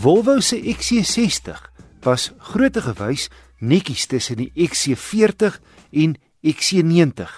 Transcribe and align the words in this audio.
Volvo 0.00 0.40
se 0.40 0.56
XC60 0.56 1.60
was 2.00 2.32
grootegewys 2.38 3.28
netjies 3.58 4.06
tussen 4.06 4.38
die 4.40 4.48
XC40 4.56 5.58
en 5.92 6.14
XC90 6.40 7.34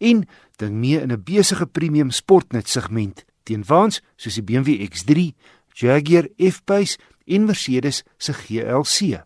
en 0.00 0.22
ding 0.56 0.78
mee 0.80 1.00
in 1.00 1.12
'n 1.12 1.22
besige 1.22 1.66
premium 1.66 2.10
sportnet 2.10 2.68
segment 2.68 3.24
teen 3.42 3.64
waans 3.68 4.00
soos 4.16 4.34
die 4.34 4.42
BMW 4.42 4.88
X3, 4.88 5.36
Jaguar 5.74 6.28
F-Pace 6.38 6.96
en 7.26 7.44
Mercedes 7.44 8.02
se 8.16 8.32
GLC. 8.32 9.20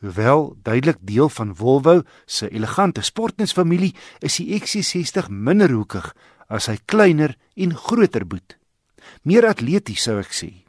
Hoewel 0.00 0.56
duidelik 0.62 0.98
deel 1.00 1.28
van 1.28 1.56
Volvo 1.56 2.02
se 2.24 2.48
elegante 2.48 3.00
sportnutsfamilie, 3.00 3.94
is 4.18 4.36
die 4.36 4.60
XC60 4.60 5.28
minder 5.30 5.70
hoekig 5.70 6.14
as 6.48 6.66
hy 6.66 6.78
kleiner 6.84 7.38
en 7.54 7.76
groter 7.76 8.26
boet. 8.26 8.58
Meer 9.22 9.46
atleties 9.46 10.02
sou 10.02 10.18
ek 10.18 10.32
sê. 10.34 10.65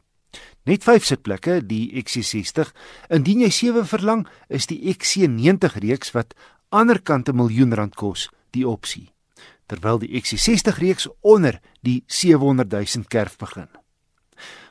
Net 0.68 0.84
5 0.84 1.04
sitplekke, 1.08 1.62
die 1.64 1.86
XC60. 1.96 2.74
Indien 3.16 3.40
jy 3.46 3.48
7 3.56 3.86
verlang, 3.88 4.26
is 4.52 4.66
die 4.68 4.82
XC90 4.92 5.78
reeks 5.80 6.12
wat 6.12 6.34
aanderkant 6.68 7.28
'n 7.28 7.36
miljoen 7.36 7.72
rand 7.72 7.94
kos, 7.96 8.28
die 8.52 8.68
opsie. 8.68 9.08
Terwyl 9.66 9.98
die 9.98 10.12
XC60 10.20 10.78
reeks 10.78 11.08
onder 11.20 11.60
die 11.80 12.04
700 12.06 12.70
000 12.72 13.08
kerf 13.08 13.36
begin. 13.38 13.68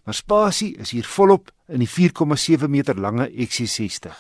Maar 0.06 0.14
spasie 0.14 0.78
is 0.78 0.92
hier 0.92 1.04
volop 1.04 1.52
in 1.68 1.80
die 1.80 1.90
4,7 1.90 2.70
meter 2.70 2.96
lange 2.96 3.30
XC60. 3.30 4.14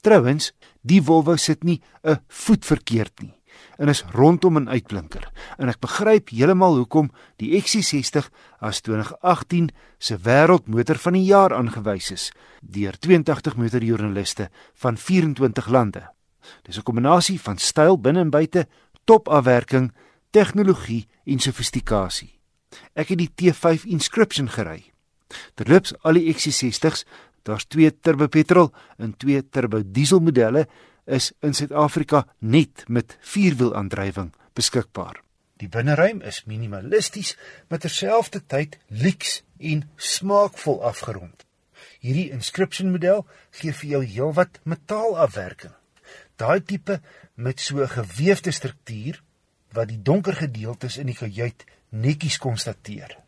Trouwens, 0.00 0.52
die 0.82 1.02
Volvo 1.02 1.36
sit 1.36 1.64
nie 1.64 1.80
'n 2.04 2.20
voet 2.28 2.64
verkeerd 2.64 3.22
nie 3.22 3.36
en 3.76 3.88
is 3.88 4.04
rondom 4.12 4.58
'n 4.58 4.68
uitblinker. 4.68 5.30
En 5.58 5.68
ek 5.68 5.80
begryp 5.80 6.28
heeltemal 6.28 6.76
hoekom 6.76 7.10
die 7.36 7.62
XC60 7.62 8.30
as 8.58 8.80
2018 8.80 9.70
se 9.98 10.16
wêreldmotor 10.16 10.98
van 10.98 11.12
die 11.12 11.24
jaar 11.24 11.54
aangewys 11.54 12.10
is 12.10 12.32
deur 12.60 12.98
82 12.98 13.56
motorjoernaliste 13.56 14.50
van 14.74 14.96
24 14.96 15.66
lande. 15.66 16.10
Dis 16.62 16.78
'n 16.78 16.82
kombinasie 16.82 17.40
van 17.40 17.58
styl 17.58 18.00
binne 18.00 18.20
en 18.20 18.30
buite, 18.30 18.66
topafwerking, 19.04 19.92
tegnologie 20.30 21.08
en 21.24 21.38
sofistikasie. 21.38 22.38
Ek 22.94 23.08
het 23.08 23.18
die 23.18 23.30
T5 23.34 23.84
Inscription 23.84 24.48
gery. 24.48 24.92
Terloops, 25.54 25.94
al 26.02 26.12
die 26.12 26.34
XC60s 26.34 27.04
Daar's 27.46 27.66
twee 27.70 27.92
turbo 28.00 28.26
petrol 28.26 28.72
en 28.98 29.14
twee 29.16 29.40
turbo 29.48 29.82
diesel 29.84 30.20
modelle 30.20 30.66
is 31.06 31.32
in 31.40 31.54
Suid-Afrika 31.54 32.26
net 32.38 32.84
met 32.88 33.16
vierwielaandrywing 33.20 34.32
beskikbaar. 34.54 35.22
Die 35.56 35.68
binneruim 35.72 36.20
is 36.20 36.42
minimalisties, 36.44 37.36
maar 37.68 37.80
terselfdertyd 37.80 38.76
lyks 38.88 39.40
en 39.58 39.86
smaakvol 39.96 40.82
afgerond. 40.84 41.46
Hierdie 42.04 42.30
inscription 42.34 42.92
model 42.92 43.24
gee 43.56 43.72
vir 43.72 43.90
jou 43.94 44.02
heelwat 44.04 44.60
metaalafwerking. 44.64 45.72
Daai 46.36 46.60
tipe 46.60 47.00
met 47.34 47.60
so 47.60 47.80
'n 47.82 47.88
geweefde 47.88 48.50
struktuur 48.50 49.22
wat 49.72 49.88
die 49.88 50.02
donker 50.02 50.36
gedeeltes 50.36 50.96
in 50.96 51.06
die 51.06 51.16
kajuit 51.16 51.64
netjies 51.88 52.38
konstateer. 52.38 53.25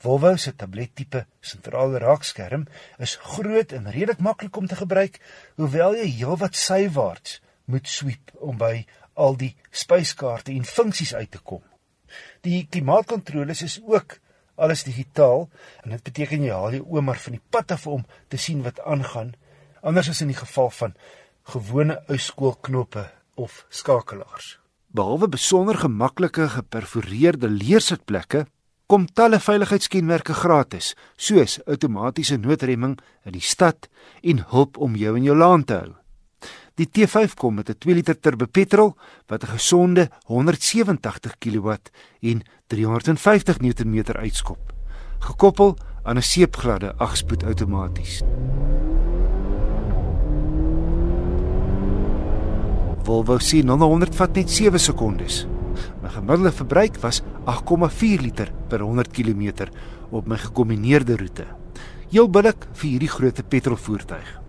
Volvo 0.00 0.36
se 0.36 0.52
tablettipe 0.56 1.26
sentrale 1.40 2.00
raakskerm 2.00 2.66
is 2.98 3.18
groot 3.34 3.72
en 3.76 3.90
redelik 3.90 4.22
maklik 4.24 4.56
om 4.56 4.66
te 4.66 4.78
gebruik, 4.78 5.20
hoewel 5.60 5.98
jy 6.00 6.08
heelwat 6.20 6.56
sywaarts 6.56 7.40
moet 7.70 7.88
sweep 7.88 8.32
om 8.40 8.56
by 8.58 8.86
al 9.20 9.36
die 9.36 9.52
spyskaarte 9.70 10.54
en 10.56 10.64
funksies 10.64 11.12
uit 11.14 11.30
te 11.30 11.42
kom. 11.44 11.62
Die 12.42 12.66
klimaatkontroles 12.70 13.62
is 13.62 13.78
ook 13.84 14.18
alles 14.60 14.84
digitaal 14.84 15.48
en 15.84 15.94
dit 15.94 16.02
beteken 16.08 16.44
jy 16.44 16.56
haal 16.56 16.78
jou 16.78 16.86
oomar 16.96 17.20
van 17.20 17.36
die 17.36 17.44
pad 17.52 17.76
af 17.76 17.86
om 17.86 18.04
te 18.32 18.40
sien 18.40 18.64
wat 18.64 18.80
aangaan, 18.80 19.34
anders 19.80 20.10
as 20.12 20.22
in 20.24 20.32
die 20.32 20.40
geval 20.40 20.72
van 20.76 20.96
gewone 21.52 22.00
uitskoolknoppe 22.08 23.06
of 23.40 23.64
skakelaars. 23.68 24.58
Behalwe 24.90 25.28
besonder 25.30 25.78
gemaklike 25.78 26.48
geperforeerde 26.56 27.48
leersitplekke 27.48 28.46
kom 28.90 29.06
talle 29.14 29.38
veiligheidskenmerke 29.38 30.34
gratis, 30.34 30.94
soos 31.14 31.60
outomatiese 31.70 32.40
noodremming 32.42 32.96
in 33.28 33.36
die 33.36 33.44
stad 33.44 33.86
en 34.26 34.42
hulp 34.50 34.80
om 34.82 34.96
jou 34.98 35.12
in 35.18 35.28
jou 35.28 35.36
laan 35.38 35.62
te 35.64 35.76
hou. 35.78 35.92
Die 36.74 36.88
T5 36.88 37.36
kom 37.38 37.54
met 37.54 37.70
'n 37.70 37.78
2 37.78 37.94
liter 37.94 38.18
turbo 38.18 38.46
petrol 38.46 38.96
wat 39.28 39.44
'n 39.44 39.52
gesonde 39.54 40.10
187 40.26 41.38
kW 41.38 41.68
en 42.20 42.42
350 42.66 43.60
Nm 43.60 44.02
uitskop, 44.16 44.72
gekoppel 45.20 45.76
aan 46.02 46.16
'n 46.16 46.22
seepgladde 46.22 46.94
8-spoed 46.98 47.44
outomaties. 47.44 48.22
Volvo 53.04 53.38
sien 53.38 53.68
100 53.68 54.14
vat 54.14 54.34
net 54.34 54.50
7 54.50 54.80
sekondes. 54.80 55.46
My 56.02 56.08
gemiddelde 56.08 56.52
verbruik 56.52 56.96
was 57.02 57.22
8,4 57.44 58.20
liter 58.20 58.52
per 58.68 58.80
100 58.80 59.10
km 59.12 59.68
op 60.10 60.26
my 60.26 60.36
gekombineerde 60.36 61.16
roete. 61.16 61.46
Heel 62.10 62.30
billik 62.30 62.66
vir 62.72 62.88
hierdie 62.90 63.10
groot 63.10 63.42
petrolvoertuig. 63.48 64.40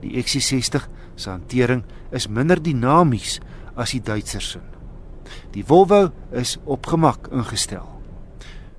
Die 0.00 0.16
XC60 0.22 0.88
se 1.14 1.30
hantering 1.30 1.84
is 2.10 2.28
minder 2.28 2.60
dinamies 2.62 3.38
as 3.76 3.92
die 3.94 4.02
Duitsers 4.02 4.50
se. 4.56 4.60
Die 5.54 5.64
Volvo 5.66 6.10
is 6.32 6.56
op 6.64 6.86
gemak 6.86 7.28
ingestel. 7.32 7.86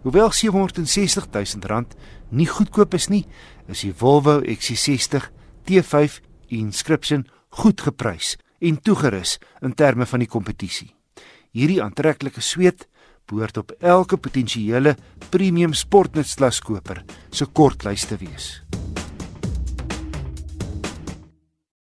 Hoewel 0.02 0.32
760 0.32 1.28
000 1.32 1.68
rand 1.70 1.94
nie 2.30 2.48
goedkoop 2.50 2.96
is 2.98 3.08
nie, 3.08 3.26
is 3.70 3.84
die 3.86 3.94
Volvo 3.94 4.40
XC60 4.42 5.30
T5 5.70 6.22
Inscription 6.58 7.28
goed 7.62 7.82
geprys 7.86 8.38
en 8.60 8.82
toegerus 8.82 9.38
in 9.62 9.76
terme 9.78 10.06
van 10.10 10.24
die 10.24 10.32
kompetisie. 10.32 10.92
Hierdie 11.52 11.82
aantreklike 11.84 12.40
sweet 12.40 12.86
behoort 13.28 13.58
op 13.60 13.74
elke 13.80 14.18
potensiële 14.18 14.96
premium 15.34 15.74
sportnutsklaskoper 15.76 17.04
se 17.32 17.48
kortlys 17.52 18.08
te 18.08 18.20
wees. 18.20 18.54